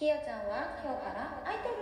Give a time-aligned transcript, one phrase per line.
[0.00, 1.76] きよちゃんは今日からアイドル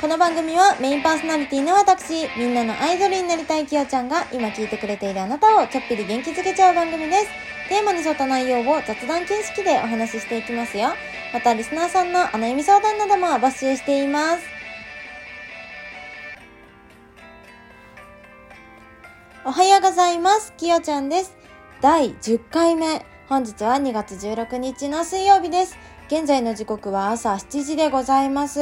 [0.00, 7.28] この番組はメインパーソナリティの私、みんなのアイドルになりたいきよちゃんが今聞いてくれているあなたをちょっぴり元気づけちゃう番組です。
[7.68, 10.88] テーマに沿った内容を雑談形式でお話ししていきますよ。
[11.32, 14.42] またリスナーさんのお悩み相談なども募集しています。
[19.44, 20.52] おはようございます。
[20.56, 21.36] きよちゃんです。
[21.80, 23.19] 第10回目。
[23.30, 25.78] 本日は2月16日の水曜日です。
[26.08, 28.58] 現在の時刻は朝7時でございます。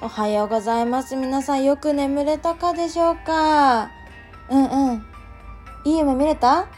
[0.00, 1.14] おはようございます。
[1.14, 3.90] 皆さんよく眠れたかでしょうか？
[4.48, 5.06] うんうん。
[5.84, 6.68] いい夢見れた？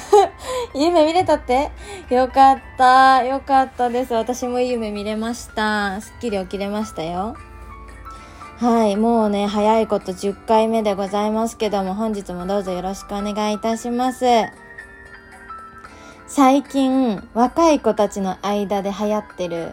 [0.72, 1.70] いい夢見れたって？
[2.08, 3.22] よかった。
[3.22, 4.14] よかったです。
[4.14, 6.00] 私もいい夢見れました。
[6.00, 7.36] すっきり起きれましたよ。
[8.56, 8.96] はい。
[8.96, 14.24] もうね、早いこと10回目でございますけども、本日もどうぞよろしくお願いいたします。
[16.36, 19.72] 最近、若い子たちの間で流行ってる、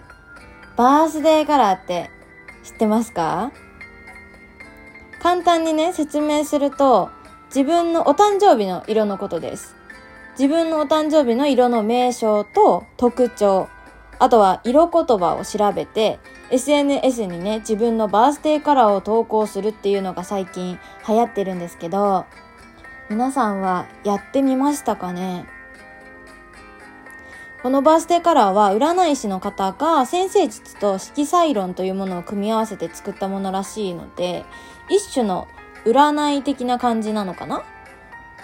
[0.78, 2.10] バースデーカラーって
[2.64, 3.52] 知ってますか？
[5.22, 7.10] 簡単にね、説明すると、
[7.48, 9.76] 自分のお誕生日の色のことです。
[10.40, 13.68] 自分のお誕生日の色の名称と特徴、
[14.20, 16.18] あとは色言葉を調べて、
[16.50, 20.80] SNS にね、自分のバースデーカラーを投稿するっていうのが最近
[21.10, 22.24] 流行ってるんですけど、
[23.10, 25.46] 皆さんはやってみましたかね？
[27.64, 34.44] このバースデーカラーは占い師の方が先生術と色彩論というものを組み合わせて作ったものらしいので、
[34.90, 35.48] 一種の
[35.86, 37.64] 占い的な感じなのかな？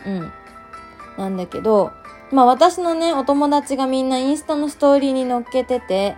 [0.06, 0.32] うん。
[1.18, 1.92] なんだけど、
[2.32, 6.16] まあ私のね、お友達がみんなインスタのストーリーに載っけてて、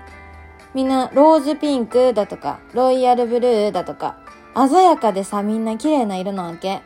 [0.76, 4.20] みんなローズピンクだとか、ロイヤルブルーだとか、
[4.54, 6.84] 鮮やかでさ、みんな綺麗な色なわけ。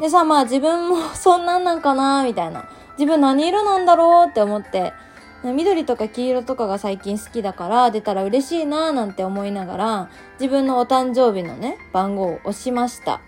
[0.00, 2.70] でさ、まあ自分もそんなんなんかなみたいな。
[2.96, 4.94] 自分何色なんだろうって思って、
[5.44, 13.20] 緑とか黄色とかが最近好きだから出たら嬉しいなーなんて思いながら自分のお誕生日のね番号を押しました。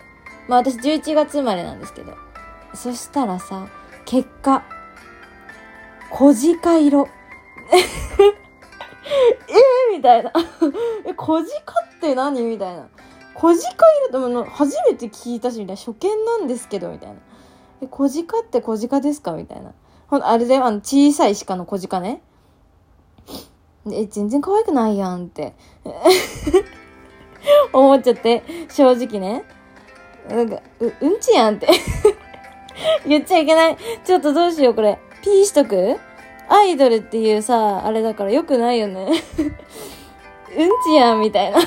[0.46, 2.16] まあ私11月生まれなんですけど。
[2.74, 3.68] そしたらさ
[4.04, 4.64] 結果
[6.10, 7.08] 小鹿色。
[7.74, 10.32] えー、みたいな。
[11.04, 11.44] え小鹿っ
[12.00, 12.86] て何みたいな。
[13.34, 13.66] 小鹿色
[14.08, 15.76] ってもう初めて聞いたしみたいな。
[15.76, 17.16] 初見なんですけどみたいな。
[17.82, 19.72] え小鹿って小鹿ですかみたいな。
[20.08, 22.20] ほんあれであの小さい鹿の小鹿ね。
[23.90, 25.54] え、全然可愛くないやんって。
[27.72, 29.44] 思っちゃって、正直ね。
[30.28, 31.68] なんか、う、うんちやんって。
[33.06, 33.76] 言っちゃいけない。
[34.04, 34.98] ちょっとどうしよう、これ。
[35.22, 35.98] ピーしとく？
[36.48, 39.06] アイドルっていうさ、あれだから良くないよね。
[40.56, 41.58] うんちやん、みたいな。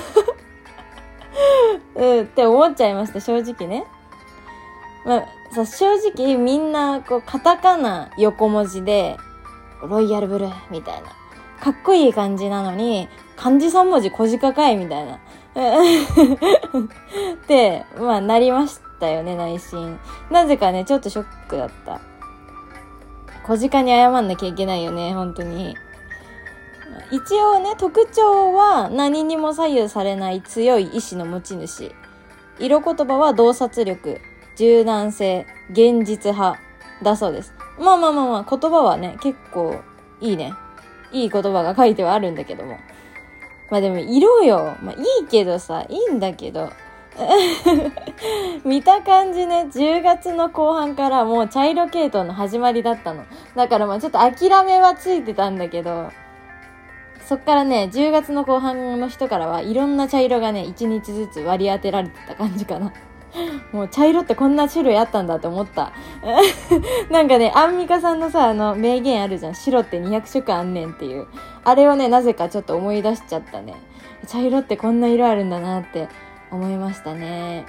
[1.95, 3.85] うん、って思っちゃいました、正直ね。
[5.05, 5.27] まあ、
[5.65, 9.17] さ、正直みんな、こう、カタカナ横文字で、
[9.81, 11.09] ロイヤルブルーみたいな。
[11.61, 15.15] かっこいい感じなのに、漢字3文字小鹿かいみたいな。
[15.17, 15.19] っ
[17.47, 19.99] て、まあ、なりましたよね、内心。
[20.29, 21.99] なぜかね、ちょっとショックだった。
[23.43, 25.75] 小鹿に謝んなきゃいけないよね、本当に。
[27.11, 31.91] 一応ね、特徴は何にも左右されない強い意志の持ち主。
[32.59, 34.19] 色言葉は洞察力、
[34.57, 36.59] 柔軟性、現実派
[37.03, 37.53] だそうです。
[37.79, 39.79] まあまあまあまあ、言葉はね、結構
[40.19, 40.53] いいね。
[41.11, 42.79] いい言葉が書いてはあるんだけども。
[43.69, 44.75] まあでも色よ。
[44.81, 46.69] まあいいけどさ、いいんだけど。
[48.63, 53.23] 見た感じね、10月の後半からもう茶色系統の始まりだったの。
[53.55, 56.11] だからまあちょっと諦めはついてたんだけど、
[57.25, 62.93] そっからね、10月の後半の人からはいろんな茶色がね、1日ずつ割り当てられてた感じかな。
[63.71, 65.91] もう茶色ってこんな種類あったんだって思った。
[67.11, 69.55] なんかね、アンミカさんのさ、あの、名言あるじゃん。
[69.55, 71.27] 白って200色あんねんっていう。
[71.63, 73.75] あれをね、なぜかちょっと思い出しちゃったね。
[74.27, 76.07] 茶色ってこんな色あるんだなって
[76.51, 77.65] 思いましたね。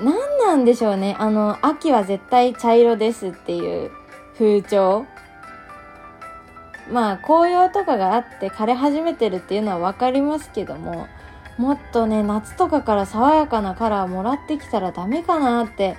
[0.00, 1.16] なんなんでしょうね。
[1.18, 3.90] あの、秋は絶対茶色ですっていう
[4.34, 5.06] 風潮。
[6.90, 11.06] まあ、紅葉とかがあって枯れ始めてるっていうのはわかりますけども、
[11.58, 15.96] もっとね、夏とかから爽やかなカラーもらってきたらダメかなって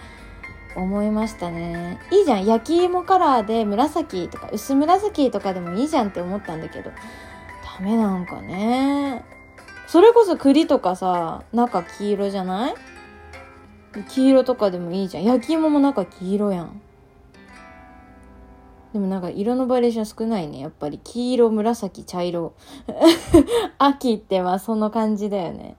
[0.76, 2.00] 思いましたね。
[2.12, 2.46] いいじゃん。
[2.46, 9.24] 焼き芋カラーで紫とか薄紫とかでもいいじゃんって思ったんだけど、ダメなんかね。
[9.88, 12.74] それこそ栗とかさ、中黄色じゃない？
[14.10, 15.24] 黄色とかでもいいじゃん。
[15.24, 16.82] 焼き芋も中黄色やん。
[18.94, 20.60] でもなんか色のバリエーション少ないね。
[20.60, 22.54] やっぱり黄色、紫、茶色。
[23.80, 25.76] 秋ってまあその感じだよね。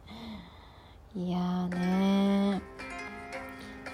[1.16, 2.60] いやーね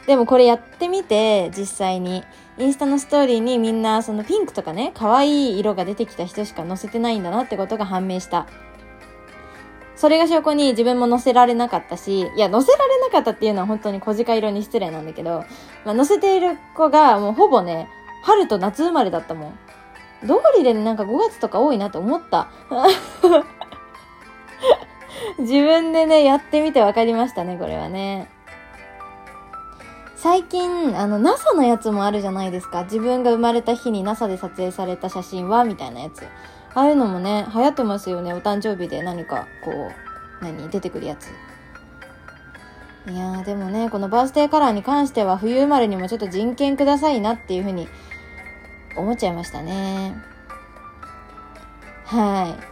[0.07, 2.25] でもこれやってみて、実際に。
[2.59, 8.47] インスタのストーリーにみんなそのピンクとかね、可愛い色が出てきた人しか載せてないんだなってことが判明した。
[9.97, 15.45] それが証拠に自分も載せられなかったし、いや、載せられなかったっていうのは本当に小鹿色に失礼なんだけど、
[15.85, 17.89] まあ、載せている子がもうほぼね、
[18.23, 19.59] 春と夏生まれだったもん。
[20.23, 22.49] 通りでなんか5月とか多いなって思った。
[25.39, 28.29] 自分でね、やってみて分かりましたね、これはね。
[30.17, 32.85] 最近、あの、NASA のやつもあるじゃないですか。
[32.85, 36.27] 自分が生まれた日に NASA で撮影された写真は、みたいなやつ。
[36.75, 38.35] ああいうのもね、流行ってますよね。
[38.35, 41.31] お誕生日で何か、こう、何、出てくるやつ。
[43.11, 47.89] いやー、でもね、このバースデーカラーに関しては、冬生まれにもちょっと人権くださいなっていうふうに
[48.97, 50.17] 思っちゃいましたね。
[52.05, 52.63] はい。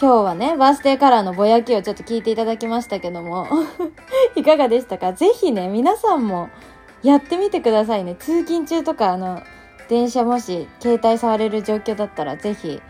[0.00, 3.46] 今日はね、バースデーカラーのぼやきをちょっと聞いていただきましたけども
[4.34, 5.12] いかがでしたか？
[5.12, 6.48] ぜひね、皆さんも
[7.02, 8.14] やってみてくださいね。
[8.14, 9.42] 通勤中とか、あの、
[9.88, 12.80] 電車もし携帯触れる状況だったら、ぜひ、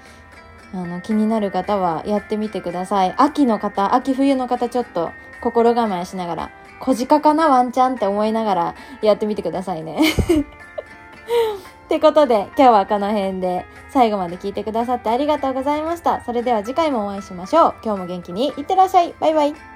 [0.72, 3.14] あの、気になる方はやってみてください。
[3.16, 5.10] 秋の方、秋冬の方ちょっと
[5.40, 7.48] 心構えしながら、小鹿かな？
[7.48, 10.00] ワンチャンって思いながらやってみてくださいね。
[11.90, 16.24] ってことで、今日はこの辺で最後まで聞いてくださってありがとうございました。
[16.24, 17.74] それでは次回もお会いしましょう。
[17.82, 19.12] 今日も元気にいってらっしゃい。
[19.18, 19.69] バイバイ。